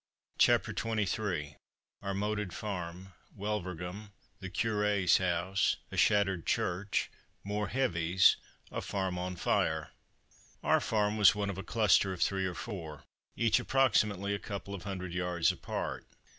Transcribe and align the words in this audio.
CHAPTER 0.39 0.71
XXIII 0.75 1.57
OUR 2.01 2.15
MOATED 2.15 2.53
FARM 2.53 3.13
WULVERGHEM 3.35 4.11
THE 4.39 4.49
CURÉ'S 4.49 5.19
HOUSE 5.19 5.75
A 5.91 5.95
SHATTERED 5.95 6.47
CHURCH 6.47 7.11
MORE 7.43 7.67
"HEAVIES" 7.67 8.37
A 8.71 8.81
FARM 8.81 9.19
ON 9.19 9.35
FIRE 9.35 9.91
Our 10.63 10.79
farm 10.81 11.17
was 11.17 11.35
one 11.35 11.51
of 11.51 11.59
a 11.59 11.63
cluster 11.63 12.11
of 12.13 12.21
three 12.23 12.47
or 12.47 12.55
four, 12.55 13.03
each 13.35 13.59
approximately 13.59 14.33
a 14.33 14.39
couple 14.39 14.73
of 14.73 14.85
hundred 14.85 15.13
yards 15.13 15.51
apart. 15.51 16.03